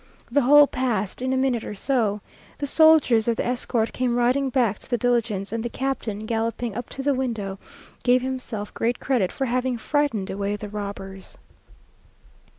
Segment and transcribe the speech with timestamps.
[0.31, 2.21] The whole passed in a minute or two.
[2.57, 6.73] The soldiers of the escort came riding back to the diligence; and the captain, galloping
[6.73, 7.59] up to the window,
[8.01, 11.37] gave himself great credit for having "frightened away the robbers."